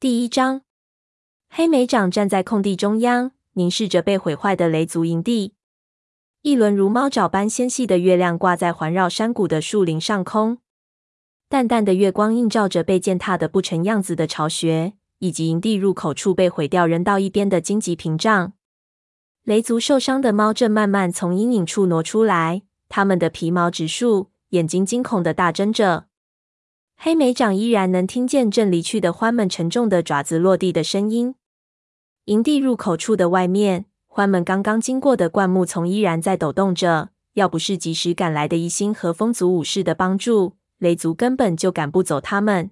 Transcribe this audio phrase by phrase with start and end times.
[0.00, 0.62] 第一章，
[1.50, 5.52] 黑莓长站在空地中央，凝视着被毁坏的雷族营地。
[6.40, 10.56] 一轮如猫爪般纤细的月亮挂在环绕山谷的树林上空，
[11.50, 18.54] 淡淡的月光映照着被践踏的不成样子的巢穴，以及营地入口处被毁掉扔到一边的荆棘屏障。
[19.44, 26.06] 雷族受伤的猫正慢慢从阴影处挪出来，它们的皮毛直竖，眼睛惊恐地大睁着。
[27.02, 31.34] 黑莓长依然能听见正离去的獾们沉重的爪子落地的声音。
[32.26, 37.08] 营地入口处的外面，獾们刚刚经过的灌木丛依然在抖动着。
[37.32, 42.70] 要不是及时赶来的一星和风族武士的帮助，雷族根本就赶不走他们。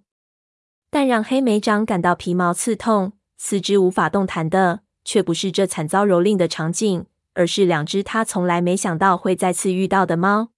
[0.91, 10.51] 但让黑莓长感到皮毛刺痛、四肢无法动弹的，却不是这惨遭蹂躏的场景，而是两只他从来没想到会再次遇到的猫。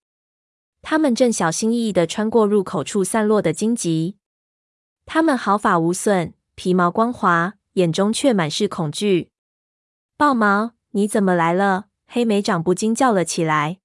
[0.82, 4.16] 他们正小心翼翼地穿过入口处散落的荆棘，
[5.06, 9.30] 他们毫发无损，皮毛光滑，眼中却满是恐惧。
[10.16, 11.86] 豹毛，你怎么来了？
[12.06, 13.78] 黑莓长不禁叫了起来。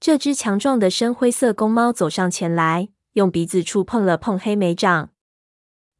[0.00, 5.10] 这只强壮的深灰色公猫走上前来，用鼻子触碰了碰黑莓长。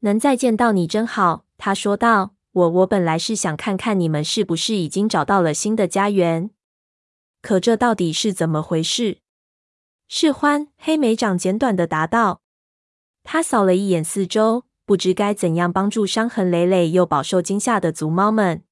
[0.00, 2.32] 能再见到你真好，他说道。
[2.54, 6.50] 我我本来是想看看你们是不是已经找到了新的家园，
[7.42, 9.18] 可这到底是怎么回事？
[10.08, 12.42] 是獾，黑莓长简短的答道。
[13.22, 18.62] 他扫了一眼四周，不知该怎样帮助伤痕累累又饱受惊吓的族猫们。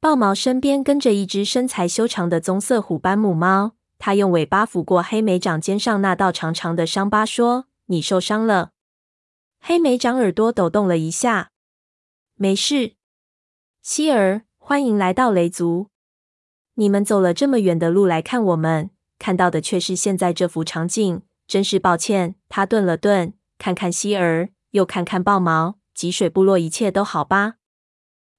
[0.00, 8.72] 豹毛身边跟着一只身材修长的棕色虎斑母猫，它用尾巴抚过黑莓长肩上那道长长的伤疤，说：“你受伤了。”
[9.60, 11.52] 黑莓长耳朵抖动了一下
[12.34, 12.94] ，“没事。”
[13.82, 15.88] 希儿，欢迎来到雷族。
[16.74, 18.90] 你们走了这么远的路来看我们。
[19.20, 22.34] 看到的却是现在这幅场景，真是抱歉。
[22.48, 25.76] 他顿了顿，看看希儿，又看看豹毛。
[25.94, 27.56] 脊水部落一切都好吧？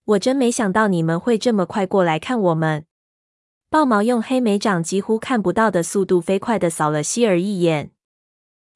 [0.03, 2.88] 我真没想到你们会这么快过来看我们。
[3.69, 7.91] 豹毛用黑莓长几乎看不到的速度，飞快的扫了希儿一眼。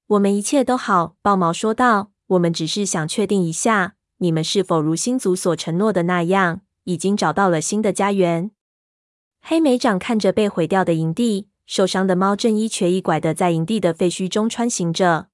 [0.05, 2.11] 我们一切都好，豹毛说道。
[2.27, 8.51] 我们只是想确定一下，你们是否如星族所承诺的那样，已经找到了新的家园。
[9.41, 11.49] 黑莓长看着被毁掉的营地。
[11.65, 15.29] 受伤的猫正一瘸一拐的在营地的废墟中穿行着。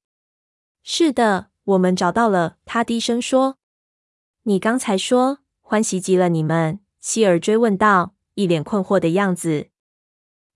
[0.84, 2.58] 是的，我们找到了。
[2.66, 3.58] 他低声说
[4.44, 9.70] ：“你刚才说欢袭击了你们？”希尔追问道，一脸困惑的样子。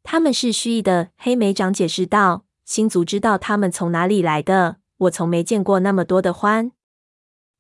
[0.04, 2.46] 他们是蓄意的，黑莓长解释道。
[2.64, 4.78] 星族知道他们从哪里来的。
[4.98, 6.72] 我从没见过那么多的獾。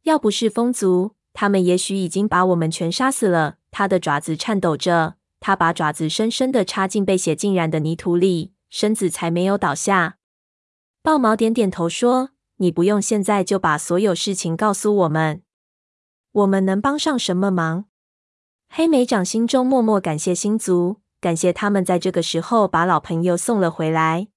[0.03, 3.57] 要不是风族，他们也许已经把我们全杀死了。
[3.71, 5.15] 他的爪子颤抖着。
[5.45, 10.17] 他把爪子深深地插进被血浸染的泥土里，身子才没有倒下。
[11.03, 15.43] 豹毛点点头说：“你不用现在就把所有事情告诉我们。
[16.31, 17.85] 我们能帮上什么忙？”
[18.73, 24.29] 黑莓长心中默默感谢星族，感谢他们在这个时候把老朋友送了回来。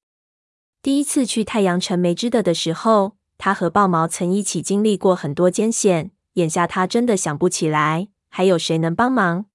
[0.83, 6.11] 第一次去太阳城梅枝的的时候，他和豹毛曾一起经历过很多艰险。
[6.35, 9.47] 眼下他真的想不起来还有谁能帮忙。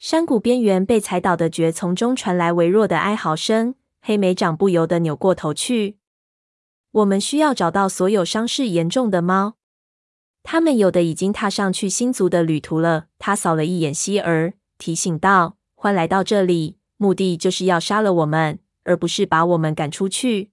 [0.00, 5.98] 山谷边缘被踩倒的蕨丛中传来微弱的哀嚎声，黑莓长不由得扭过头去。
[6.90, 9.56] 我们需要找到所有伤势严重的猫，
[10.42, 13.08] 他们有的已经踏上去星族的旅途了。
[13.18, 20.50] 他扫了一眼希儿，提醒道：“獾来到这里，目的就是要杀了我们，而不是把我们赶出去。”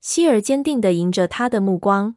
[0.00, 2.14] 希儿坚定地迎着他的目光：“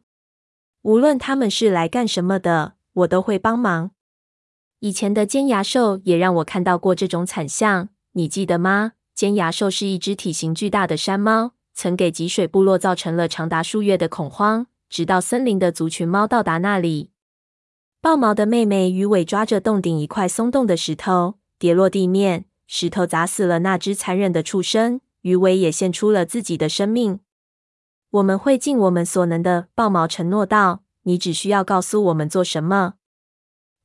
[0.82, 3.90] 无论他们是来干什么的，我都会帮忙。”
[4.80, 8.92] 以前的尖牙兽也让我看到过这种惨象，你记得吗？
[9.14, 17.10] 尖牙兽是一只体型巨大的山猫，曾给脊水部落造成了长达数月的恐慌，直到森林的族群猫到达那里。
[18.02, 27.20] 豹毛的妹妹鱼尾抓着洞顶一块松动的石头，跌落地面，石头砸死了那只残忍的畜生，鱼尾也献出了自己的生命。
[28.10, 30.82] 我们会尽我们所能的，豹毛承诺道。
[31.04, 32.94] 你只需要告诉我们做什么。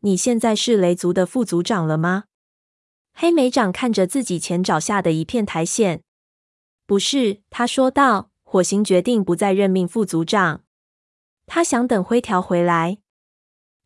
[0.02, 2.26] 你现在是雷族的副族长了吗？
[3.14, 6.02] 黑莓长看着自己前爪下的一片苔藓。
[6.86, 8.30] 不是，他说道。
[8.44, 10.66] 火星决定不再任命副族长，
[11.46, 12.98] 他想等灰条回来。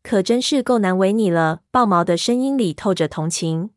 [0.01, 1.61] 可真是够难为你了。
[1.69, 3.69] 豹毛的声音里透着同情。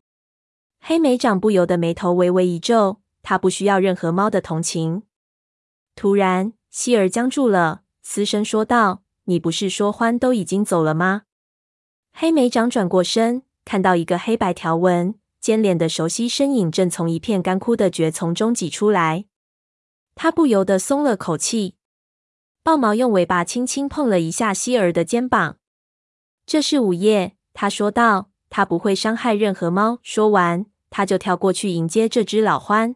[0.79, 3.01] 黑莓长不由得眉头微微一皱。
[3.21, 5.03] 他不需要任何猫的同情。
[5.95, 11.23] 突然，希儿僵住了，嘶声说道：“你不是说獾都已经走了吗？”
[12.13, 19.25] 黑莓长转过身，看到一个黑白条纹、尖脸的熟悉身影正从一片干枯的蕨丛中挤出来。
[20.15, 21.75] 他不由得松了口气。
[22.61, 25.57] 豹毛用尾巴轻轻碰了一下希儿的肩膀。
[26.45, 28.29] 这是午夜，他说道。
[28.51, 29.99] 他不会伤害任何猫。
[30.01, 32.95] 说完，他就跳过去迎接这只老獾。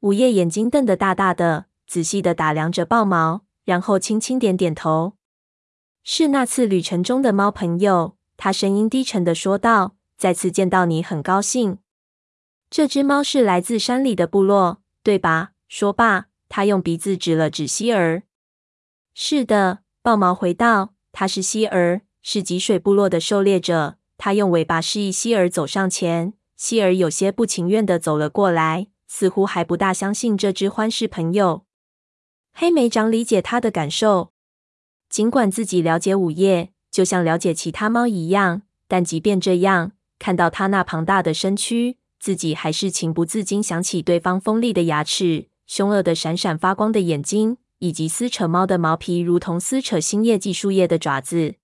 [0.00, 5.18] 午夜眼睛瞪得大大的，仔细的打量着豹毛，然后轻轻点点头。
[6.06, 11.78] 是那次旅程中的猫朋友，他声音低沉地说道：“再次见到你，很高兴。
[12.68, 18.24] 这只猫是来自山里的部落，对吧？”说罢，他用鼻子指了指希儿。
[19.14, 26.34] “是的。”豹毛回道，“他是希儿。”是脊水部落的狩猎者，他用尾巴示意希儿走上前。
[26.56, 31.64] 希儿有些不情愿地走了过来，似乎还不大相信这只獾是朋友。
[32.52, 34.33] 黑莓长理解他的感受，
[35.14, 51.54] 尽管自己了解午夜，就像了解其他猫一样，但即便这样，看到他那庞大的身躯，自己还是情不自禁想起对方锋利的牙齿、凶恶的闪闪发光的眼睛，以及撕扯猫的毛皮如同撕扯新叶季树叶的爪子。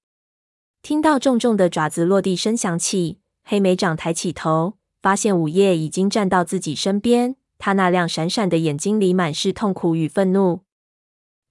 [0.80, 7.34] 听到重重的爪子落地声响起，黑莓长抬起头，发现午夜已经站到自己身边。
[7.58, 10.60] 他那亮闪闪的眼睛里满是痛苦与愤怒。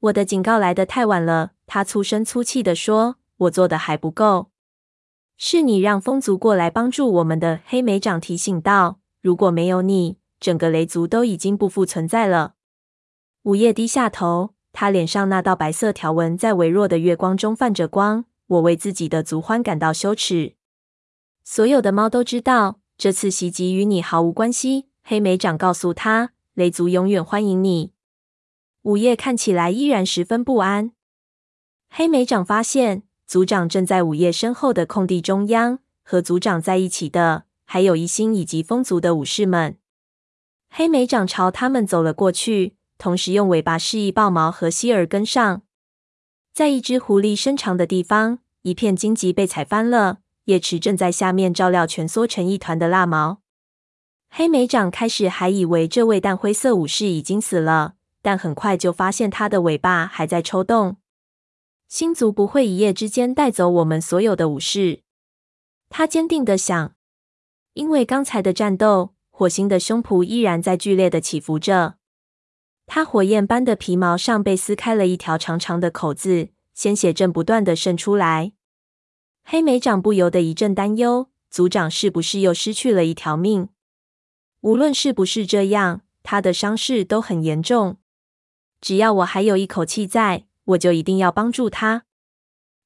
[0.02, 4.50] 我的警告来得太晚了，他粗声粗气地说：“我做的还不够。”
[5.38, 12.54] 是你让风族过来帮助我们的，黑莓长提醒道：“如果没有你，整个雷族都已经不复存在了。”
[13.44, 18.26] 午夜低下头，他脸上那道白色条纹在微弱的月光中泛着光。
[18.48, 20.56] 我为自己的族欢感到羞耻。
[21.44, 24.88] 所有的猫都知道，这次袭击与你毫无关系。
[25.04, 27.92] 黑莓长告诉他：“雷族永远欢迎你。”
[28.84, 30.92] 午夜看起来依然十分不安。
[31.90, 39.78] 黑莓长发现，族长正在午夜身后的空地中央，和族长在一起的还有一星以及风族的武士们。
[40.70, 45.64] 黑莓长朝他们走了过去，同时用尾巴示意豹毛和希儿跟上。
[46.54, 53.42] 在一只狐狸身长的地方，一片荆棘被踩翻了，叶池正在下面照料蜷缩成一团的蜡毛。
[54.30, 60.98] 黑莓长开始还以为这位淡灰色武士已经死了，但很快就发现他的尾巴还在抽动。
[61.88, 65.02] 星族不会一夜之间带走我们所有的武士，
[65.90, 66.96] 他坚定地想。
[67.74, 71.96] 因为刚才的战斗，火星的胸脯依然在剧烈的起伏着。
[72.86, 78.52] 他火焰般的皮毛上被撕开了一条长长的口子，鲜血正不断的渗出来。
[79.44, 83.70] 黑莓长不由得一阵担忧：族长是不是又失去了一条命？
[84.62, 87.98] 无论是不是这样，他的伤势都很严重。
[88.82, 92.06] 只要我还有一口气在，我就一定要帮助他。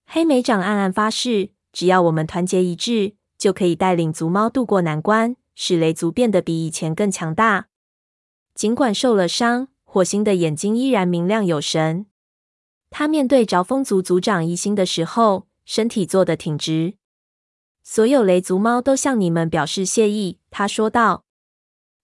[0.05, 7.67] 黑莓长暗暗发誓：只要我们团结一致，就可以带领族猫渡过难关，使雷族变得比以前更强大。
[8.53, 9.69] 尽管受了伤。
[9.85, 12.07] 火星的眼睛依然明亮有神。
[12.89, 16.95] 他面对着风族族长一星的时候，身体坐得挺直。
[17.83, 21.25] 所有雷族猫都向你们表示谢意，他说道。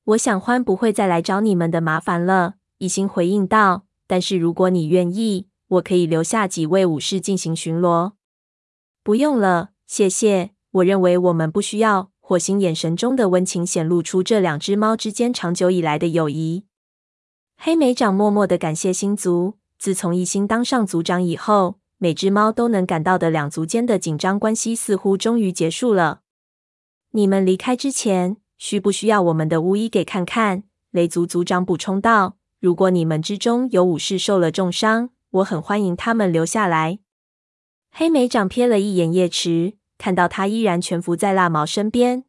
[0.04, 3.86] 我想欢不会再来找你们的麻烦了，一星回应道。
[4.08, 8.14] 但是如果你愿意，我可以留下几位武士进行巡逻。
[9.04, 10.50] 不用了，谢谢。
[10.72, 12.10] 我认为我们不需要。
[12.20, 16.66] 火星眼神中的温情显露出这两只猫之间长久以来的友谊。
[17.58, 19.58] 黑莓长默默地感谢星族。
[19.78, 26.22] 自从一星当上族长以后，每只猫都能感到的两族间的紧张关系似乎终于结束了。
[27.12, 30.64] 你们离开之前，需不需要我们的巫医给看看？
[30.92, 37.00] 雷族族长补充道：“如果你们之中有武士受了重伤，我很欢迎他们留下来。”
[37.92, 42.26] 黑莓长瞥了一眼叶池，看到他依然蜷伏在蜡毛身边。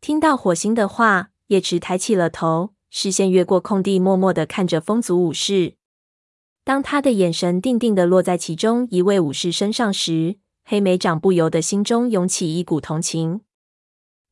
[0.00, 2.74] 听到火星的话，叶池抬起了头。
[2.90, 5.74] 视线越过空地，默默地看着风族武士。
[6.62, 13.40] 当他的眼神定定的落在其中一位武士身上时，黑莓长不由得心中涌起一股同情。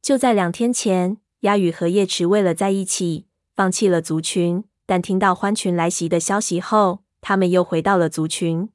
[0.00, 3.26] 就在两天前，鸦羽和叶池为了在一起，
[3.56, 4.62] 放弃了族群。
[4.92, 8.68] 但听到獾群来袭的消息后，他们又回到了族群。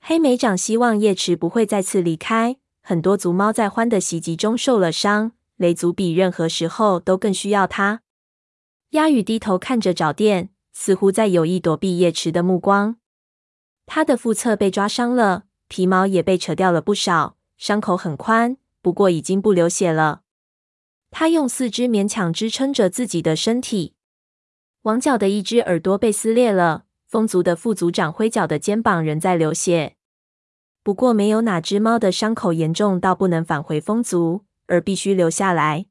[0.00, 2.56] 黑莓长希望叶池不会再次离开。
[2.82, 8.00] 很多族猫在獾的袭击中受了伤，雷族比任何时候都更需要他。
[8.92, 12.96] 鸦羽低头看着沼垫，似乎在有意躲避叶池的目光。
[13.84, 20.22] 他的腹侧被抓伤了，皮毛也被扯掉了不少，伤口很宽，不过已经不流血了。
[21.10, 23.95] 他用四肢勉强支撑着自己的身体。
[24.86, 29.96] 王角的一只耳朵被撕裂了，风族的副族长灰角的肩膀仍在流血。
[30.84, 35.86] 不过，没有哪只猫的伤口严重到不能返回风族，而必须留下来。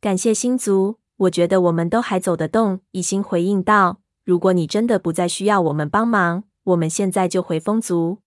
[0.00, 0.98] 感谢星族。
[1.18, 2.80] 我觉得我们都还走得动。
[2.90, 8.18] 一心回应道：“如果你真的不再需要我们帮忙，我们现在就回风族。”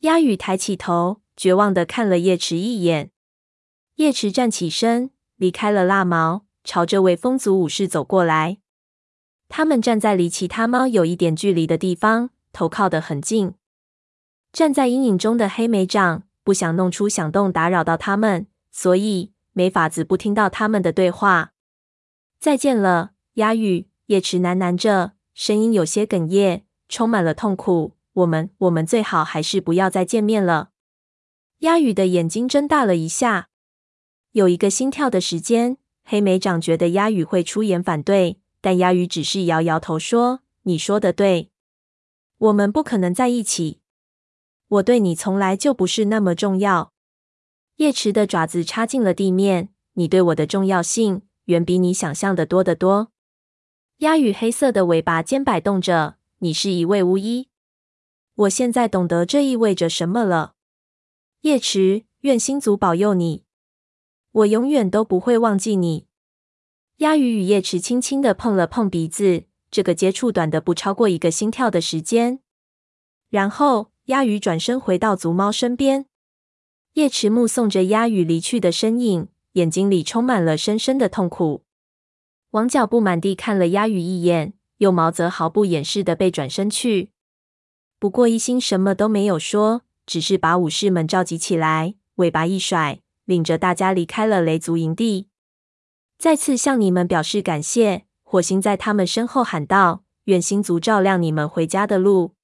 [0.00, 3.10] 鸦羽抬起头，绝望地看了叶池一眼。
[3.94, 8.58] 叶池站起身，离开了蜡毛，朝这位风族武士走过来。
[9.50, 13.52] 他们站在离其他猫有一点距离的地方，头靠得很近。
[14.52, 21.52] 站在阴影中的黑莓长不想弄出响动打扰到他们，所以没法子不听到他们的对话。
[22.38, 23.88] 再见了，鸦羽。
[24.06, 27.94] 叶池喃喃着，声音有些哽咽，充满了痛苦。
[28.12, 30.70] 我们，我们最好还是不要再见面了。
[31.58, 33.50] 鸦羽的眼睛睁大了一下，
[34.32, 35.76] 有一个心跳的时间。
[36.02, 41.50] 黑莓长觉得鸦羽会出言反对，但鸦羽只是摇摇头说：“你说的对，
[42.38, 43.80] 我们不可能在一起。
[44.68, 46.92] 我对你从来就不是那么重要。”
[47.76, 53.10] 叶池的爪子插进了地面，你对我的重要性远比你想象的多得多。
[53.98, 56.16] 鸦羽黑色的尾巴尖摆动着。
[56.42, 57.50] 你是一位巫医，
[58.34, 60.54] 我现在懂得这意味着什么了。
[61.42, 63.44] 叶池，愿星族保佑你，
[64.32, 66.06] 我永远都不会忘记你。
[67.00, 72.40] 鸭羽与叶池轻轻地碰了碰鼻子，这个接触短的不超过一个心跳的时间。
[73.30, 76.04] 然后，鸭羽转身回到族猫身边。
[76.92, 81.64] 叶池目送着鸭羽离去的身影，眼睛里充满了深深的痛苦。
[82.50, 87.12] 王角不满地看了鸭羽一眼，幼毛则毫不掩饰地背转身去。
[87.98, 95.28] 不过一心什么都没有说，只是把武士们召集起来，尾巴一甩，领着大家离开了雷族营地。
[96.20, 102.34] 再次向你们表示感谢，火星在他们身后喊道：“愿星族照亮你们回家的路。”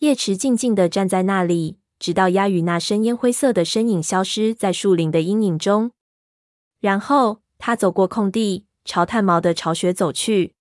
[0.00, 5.90] 叶池静静地站在那里，直到鸦羽那身烟灰色的身影消失在树林的阴影中，
[6.80, 8.64] 然后他走过空地。
[8.82, 10.54] 朝炭毛的巢穴走去，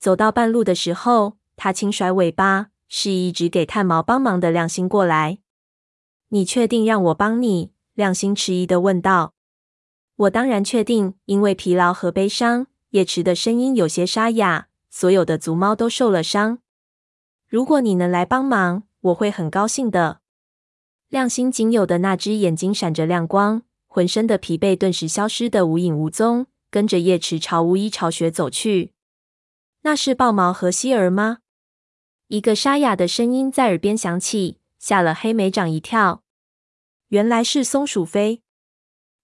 [0.00, 5.38] 走到半路的时候，他轻甩尾巴，示意一直给炭毛帮忙的亮星过来。
[6.30, 7.72] 你确定让我帮你？
[7.92, 9.33] 亮星迟疑地问道。
[10.16, 12.66] 我当然确定，因为疲劳和悲伤。
[12.90, 14.68] 叶池的声音有些沙哑。
[14.88, 16.60] 所有的族猫都受了伤。
[17.48, 20.20] 如果你能来帮忙，我会很高兴的。
[21.08, 26.46] 亮星仅有的那只眼睛闪着亮光，浑身的疲惫顿时消失得无影无踪。
[26.70, 28.92] 跟着叶池朝巫衣巢穴走去。
[29.82, 31.38] 那是豹毛和希儿吗？
[32.28, 36.22] 一个沙哑的声音在耳边响起，吓了黑莓长一跳。
[37.08, 38.43] 原来是松鼠飞。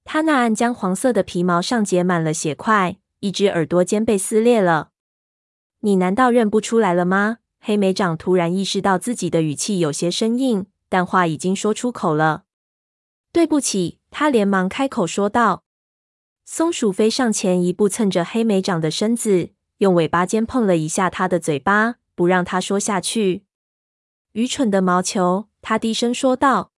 [0.04, 4.90] 他那暗浆黄色的皮毛上结满了血块，一只耳朵尖被撕裂了。
[5.80, 7.38] 你难道认不出来了吗？
[7.61, 12.45] 黑莓长突然意识到自己的语气有些生硬，但话已经说出口了。
[13.33, 15.64] 对不起，他连忙开口说道。
[16.45, 23.45] 松鼠飞上前一步，蹭着黑莓长的身子，用尾巴尖碰了一下他的嘴巴，不让他说下去。
[24.33, 26.73] 愚蠢的毛球，他低声说道。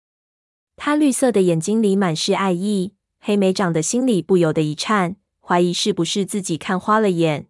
[0.75, 2.96] 他绿色的眼睛里满是爱意。
[3.24, 7.46] 黑莓长的心里不由得一颤，怀疑是不是自己看花了眼。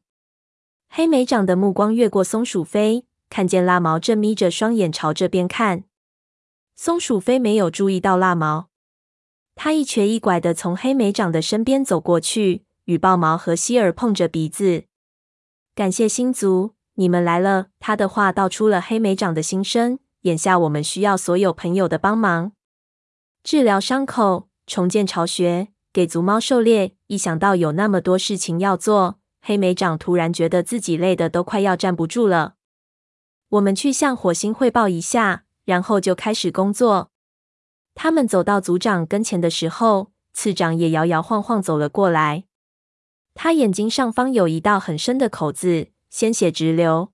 [0.90, 5.86] 黑莓长的目光越过松鼠飞，看见蜡毛正眯着双眼朝这边看。
[6.76, 8.68] 松鼠飞没有注意到蜡毛。
[9.56, 14.84] 他一瘸一拐地从黑莓长的身边走过去，与豹毛和希尔碰着鼻子。
[15.74, 17.68] 感谢星族，你们来了。
[17.80, 20.00] 他的话道出了黑莓长的心声。
[20.24, 22.52] 眼下我们需要所有朋友的帮忙，
[23.42, 26.96] 治疗伤口，重建巢穴，给族猫狩猎。
[27.08, 32.56] 一想到有那么多事情要做，黑莓长突然觉得自己累得都快要站不住了。
[33.50, 37.12] 我们去向火星汇报一下，然后就开始工作。
[37.94, 42.46] 他们走到族长跟前的时候，次长也摇摇晃晃走了过来。
[43.34, 47.12] 他眼睛上方有一道很深的口子，鲜血直流。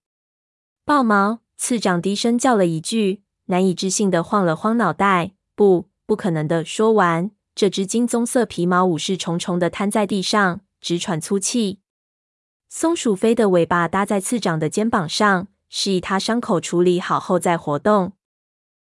[0.86, 5.32] 豹毛，次长低声叫了一句，难以置信的晃了晃脑袋。
[5.56, 6.64] 不，不可能的。
[6.64, 11.80] 说完，这只金棕色皮毛武士重重的瘫在地上，直喘粗气。
[12.70, 18.14] 松鼠飞的尾巴搭在次长的肩膀上，示意他伤口处理好后再活动。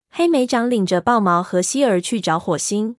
[0.09, 2.95] 黑莓长领着豹毛和希儿去找火星。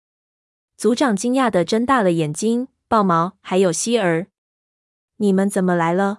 [0.76, 4.26] 族长惊讶的睁大了眼睛：“豹毛还有希儿，
[5.16, 6.18] 你们怎么来了？”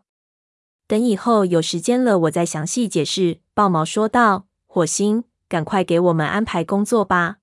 [0.88, 4.48] 等以后有时间了，我再详细解释。”豹毛说道。
[4.66, 7.38] “火星，赶快给我们安排工作吧。”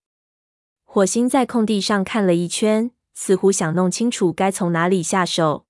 [0.95, 5.65] 火星在空地上看了一圈，似乎想弄清楚该从哪里下手。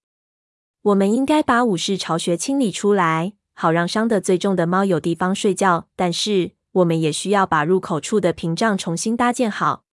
[0.83, 5.87] 我们应该把武士巢穴清理出来，好让伤得最重的猫有地方睡觉。
[5.95, 6.50] 但是。
[6.73, 9.85] 我们也需要把入口处的屏障重新搭建好。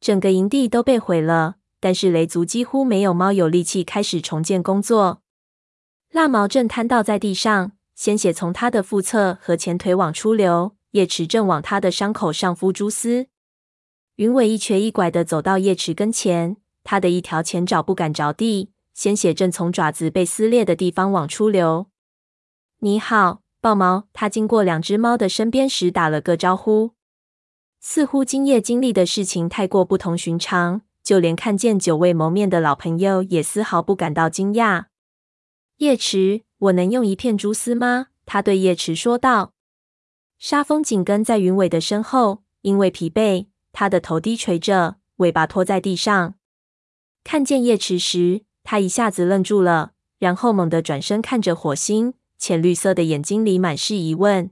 [0.00, 5.22] 整个营地都被毁了，但是雷族几乎没有猫有力气开始重建工作。
[6.10, 10.76] 蜡毛正瘫倒在地上，鲜血从他的腹侧和前腿往出流。
[10.90, 13.28] 叶池正往他的伤口上敷蛛丝。
[14.22, 21.88] 云尾一瘸一拐地走到叶池跟前，他的一条前爪不敢着地，鲜血正从爪子被撕裂的地方往出流。
[22.78, 24.06] 你好，豹猫。
[24.12, 26.92] 他经过两只猫的身边时打了个招呼。
[27.80, 34.84] 似乎今夜经历的事情太过不同寻常，就连看见久未谋面的老朋友也丝毫不感到惊讶。
[35.78, 38.06] 叶池，我能用一片蛛丝吗？
[38.24, 39.54] 他对叶池说道。
[40.38, 46.34] 沙风紧跟在云尾的身后，因为疲惫，他的头低垂着，尾巴拖在地上。
[47.24, 54.50] 看见叶池时，他一下子愣住了，然后猛地转身看着火星，浅绿色的眼睛里满是疑问。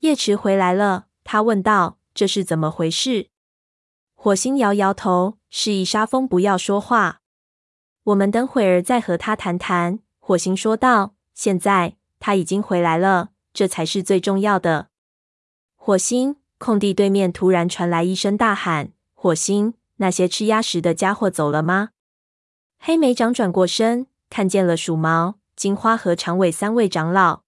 [0.00, 1.98] 叶池回来了，他问道。
[2.14, 3.28] 这是怎么回事？
[4.14, 7.20] 火星摇摇头，示意沙风不要说话。
[8.02, 10.00] 我们等会儿再和他谈谈。
[10.18, 11.14] 火星说道。
[11.32, 14.88] 现在他已经回来了，这才是最重要的。
[15.76, 21.90] 火星，空地对面突然传来一声大喊：“火星，那些吃鸭食的家伙走了吗？”
[22.78, 27.42] 黑莓长转过身，看见了鼠毛、金花和长尾三位长老。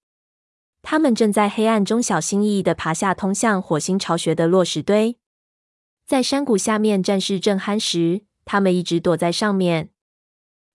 [0.83, 5.19] 他们正在黑暗中小心翼翼地爬下通向火星巢穴的落石堆。
[6.07, 9.91] 在山谷下面战事正酣时，他们一直躲在上面。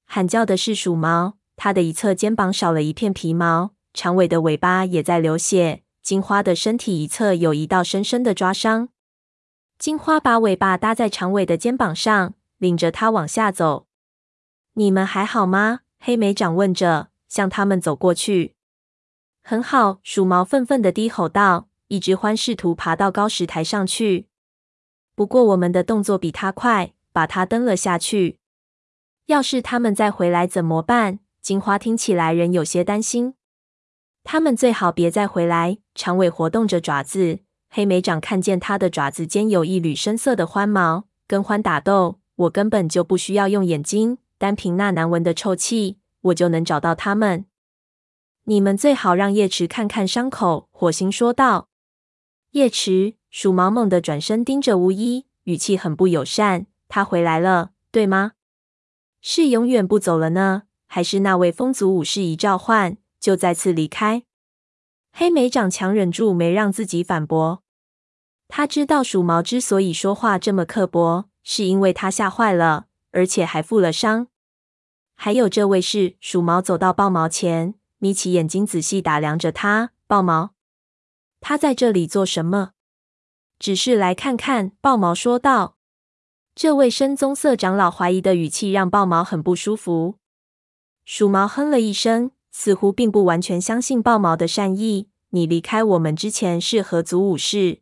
[0.06, 5.85] 喊叫的是鼠毛，它的一侧肩膀少了一片皮毛，长尾的尾巴也在流血。
[6.06, 8.90] 金花的身体一侧有一道深深的抓伤。
[9.80, 13.88] 金花把尾巴搭在长尾的肩膀上，领着它往下走。
[14.74, 15.80] 你们还好吗？
[15.98, 18.54] 黑莓长问着，向他们走过去。
[19.42, 21.70] 很好，鼠毛愤愤地低吼道。
[21.88, 24.28] 一只獾试图爬到高石台上去，
[25.16, 28.40] 不过我们的动作比它快，把它蹬了下去。
[29.26, 31.20] 要是他们再回来怎么办？
[31.42, 33.35] 金花听起来仍有些担心。
[34.26, 35.78] 他们最好别再回来。
[35.94, 37.40] 长尾活动着爪子，
[37.70, 41.06] 黑莓长看见它的爪子间有一缕深色的獾毛。
[41.28, 47.46] 跟獾打斗，我根本就不需要用眼睛，单凭那难闻的臭气，我就能找到它们。
[48.46, 51.70] 你们最好让叶池看看伤口。”火星说道。
[52.52, 56.66] 叶池，鼠毛猛地转身盯着巫医，语气很不友善。
[56.88, 58.32] 他回来了，对吗？
[59.22, 64.22] 是永远不走了呢，还是那位风族武士一召唤就再次离开？
[65.12, 67.64] 黑莓长强忍住没让自己反驳。
[68.48, 74.28] 他知道鼠毛之所以说话这么刻薄，是因为他吓坏了，而且还负了伤。
[75.16, 77.74] 还有这位是鼠毛走到豹毛前。
[77.98, 79.90] 眯起眼睛，仔细打量着他。
[80.06, 80.52] 豹毛，
[81.42, 82.74] 他在这里做什么？
[83.58, 84.74] 只是来看看。
[84.82, 85.78] 豹毛说道。
[86.54, 90.20] 这位深棕色长老怀疑的语气让豹毛很不舒服。
[91.04, 95.10] 鼠毛哼了一声，似乎并不完全相信豹毛的善意。
[95.32, 97.82] 你离开我们之前是河族武士，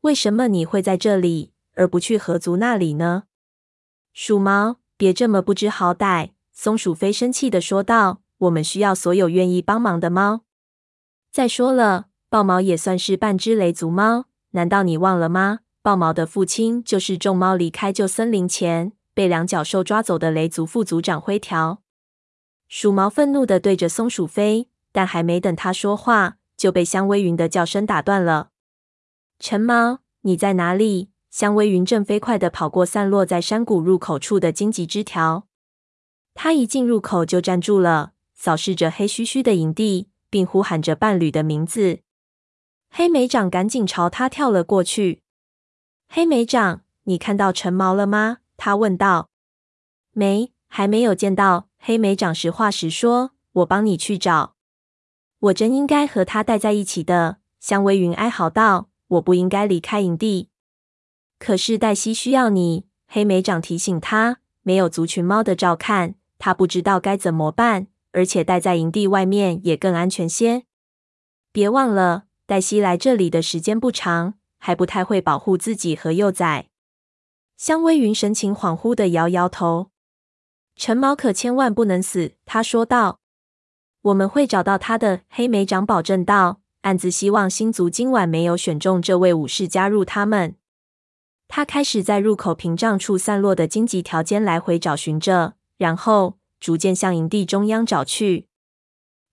[0.00, 3.22] 为什么你会在这里，而不去河族那里呢？
[4.12, 6.30] 鼠毛，别这么不知好歹。
[6.52, 8.22] 松鼠飞生气地说道。
[8.38, 10.42] 我们需要所有愿意帮忙的猫。
[11.32, 15.60] 再说了，豹毛也算是半只雷族猫，难道你忘了吗？
[15.80, 21.80] 豹毛的父亲就是众猫离开旧森林前被两脚兽抓走的雷族副族长灰条。
[22.68, 28.50] 鼠毛愤怒的对着松鼠飞，但还没等他说话，就被香微云的叫声打断了。
[29.38, 31.10] 陈毛，你在哪里？
[31.30, 35.46] 香微云正飞快的跑过散落在山谷入口处的荆棘枝条，
[36.32, 38.12] 他一进入口就站住了。
[38.34, 42.00] 扫视着黑黢黢的营地，并呼喊着伴侣的名字。
[42.90, 45.22] 黑莓长赶紧朝他跳了过去。
[46.08, 48.38] 黑莓长，你看到陈毛了吗？
[48.56, 49.28] 他问道。
[50.12, 51.65] 没，还没有见到。
[51.86, 53.30] 黑莓长实话实说。
[53.52, 54.56] 我帮你去找。
[55.38, 57.38] 我真应该和他待在一起的。
[57.60, 58.88] 香微云哀嚎道。
[59.06, 60.50] 我不应该离开营地。
[61.38, 62.86] 可是黛西需要你。
[63.06, 67.86] 黑莓长提醒他，没有族群猫的照看，他不知道该怎么办。
[68.10, 70.64] 而且待在营地外面也更安全些。
[71.52, 76.66] 别忘了，黛西来这里的时间不长，还不太会保护自己和幼崽。
[77.56, 79.92] 香微云神情恍惚地摇摇头。
[80.76, 83.20] 陈毛可千万不能死，他说道。
[84.02, 90.54] 我们会找到他的，黑莓长保证道，暗自希望星族今晚没有选中这位武士加入他们。
[91.48, 96.38] 他开始在入口屏障处散落的荆棘条间来回找寻着，然后。
[96.58, 98.48] 逐渐向营地中央找去。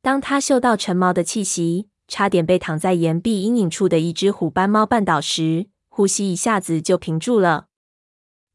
[0.01, 7.67] 当他嗅到陈毛的气息，差点被躺在岩壁阴影处的一只虎斑猫绊倒时，呼吸一下子就停住了。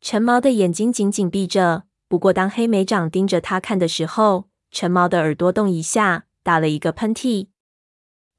[0.03, 7.49] 陈毛的眼睛紧紧闭着，不过当黑莓长盯着他看的时候，陈毛的耳朵动一下，打了一个喷嚏。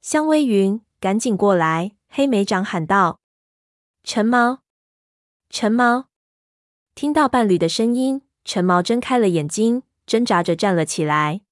[0.00, 1.92] 香微云，赶紧过来！
[2.08, 3.20] 黑莓长喊道。
[4.02, 4.62] 陈毛，
[5.48, 6.06] 陈毛
[6.96, 11.42] 听到伴侣的声音，陈毛睁开了眼睛，挣扎着站了起来。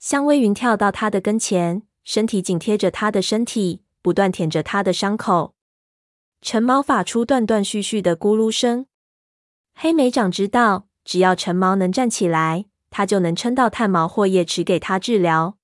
[0.00, 5.54] 香微云跳到他的跟前，身体紧贴着他的身体，不断舔着他的伤口。
[6.40, 8.86] 陈毛发出断断续续的咕噜声。
[9.74, 15.56] 黑莓长知道，只要陈毛能站起来，他就能撑到炭毛或叶池给他治疗。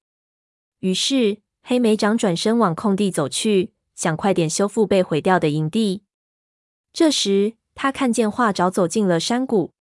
[0.79, 6.03] 于是，黑莓长转身往空地走去，想快点修复被毁掉的营地。
[6.95, 9.73] 这时，他看见画爪走进了山谷。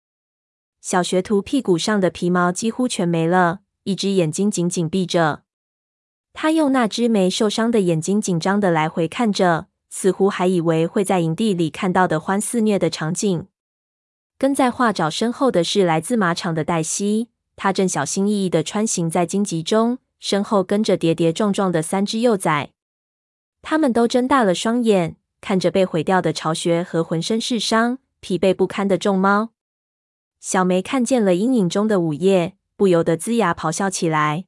[0.81, 5.44] 小学徒屁股上的皮毛几乎全没了，一只眼睛紧紧闭着。
[6.33, 9.68] 他用那只没受伤的眼睛紧张的来回看着。
[9.88, 13.46] 似乎还以为会在营地里看到的欢肆虐的场景。
[14.38, 22.73] 跟在画爪身后的是来自马场的黛西，她正小心翼翼地穿行在荆棘中，身后跟着跌跌撞撞的三只幼崽。
[23.61, 29.51] 他们都睁大了双眼，看着被毁掉的巢穴和浑身是伤、疲惫不堪的众猫。
[30.40, 34.47] 小梅看见了阴影中的午夜，不由得龇牙咆哮起来。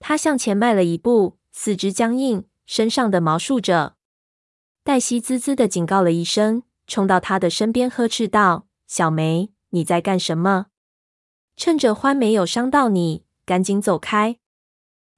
[0.00, 3.94] 她向前迈了一步，四肢僵硬，身上的毛竖着。
[4.82, 10.66] 黛西滋滋的警告了一声，冲到他的身边，呵斥道：“小梅，你在干什么？
[11.56, 14.38] 趁着獾没有伤到你，赶紧走开！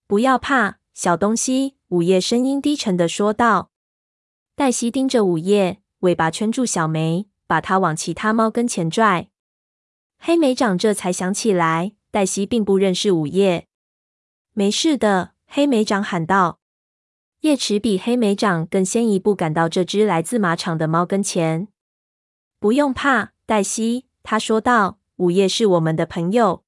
[0.06, 3.70] 不要怕，小东西。”午夜声音低沉的说道。
[4.54, 9.30] 黛西盯着午夜，尾巴圈住小梅，把她往其他猫跟前拽。
[10.18, 13.68] 黑莓长这才想起来，黛西并不认识午夜。
[14.52, 16.60] 没事的，黑莓长喊道。
[17.40, 21.68] 叶池比黑莓长更先一步赶到这只来自马场的猫跟前。
[22.58, 24.98] 不用怕，黛西，他说道。
[25.16, 26.64] 午夜是我们的朋友。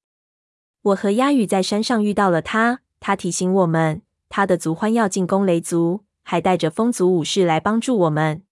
[0.81, 8.43] 我和鸦羽在山上遇到了他，他提醒我们，他的族欢要进攻雷族，还带着风族武士来帮助我们。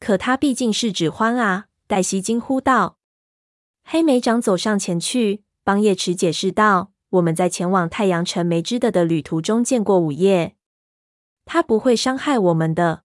[0.00, 1.66] 可他毕竟是指欢啊！
[1.86, 2.98] 黛西惊呼道。
[3.84, 10.56] 黑莓长走上前去，帮叶池解释道：“我们在前往太阳城梅枝的的旅途中见过午夜。”
[11.46, 13.04] 他不会伤害我们的，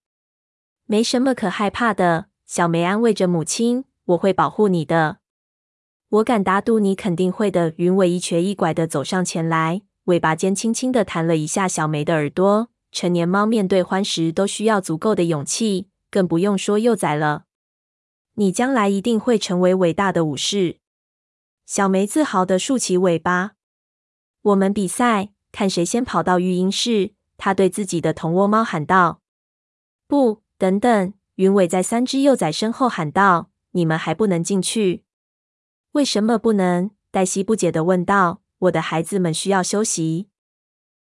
[0.86, 2.26] 没什么可害怕的。
[2.44, 5.18] 小梅安慰着母亲：“我会保护你的，
[6.08, 12.68] 我敢打赌你肯定会的。”云尾一瘸一拐的走上前来，尾巴尖轻轻的弹了一下小梅的耳朵。
[12.90, 17.44] 成年猫面对欢时都需要足够的勇气，更不用说幼崽了。
[18.34, 20.78] 你将来一定会成为伟大的武士。
[21.64, 23.52] 小梅自豪的竖起尾巴。
[24.42, 27.14] 我们比赛，看谁先跑到育婴室。
[27.38, 29.20] 他对自己的同窝猫喊道
[30.06, 35.04] ：“不，等等！”云尾在三只幼崽身后喊道：“你们还不能进去。
[35.92, 38.40] ”“为什么不能？”黛西不解的问道。
[38.60, 40.28] “我的孩子们需要休息。”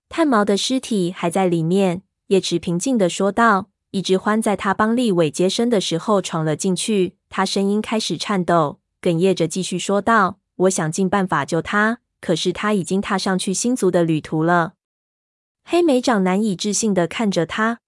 [0.09, 3.69] 炭毛的尸体还在里面，叶池平静的说道。
[3.91, 14.73] 一只獾在他帮立伟接生的时候闯了进去，他声音开始颤抖，哽咽着继续说道：“我想尽办法救他，可是他已经踏上去星族的旅途了。”
[15.63, 17.81] 黑莓长难以置信的看着他。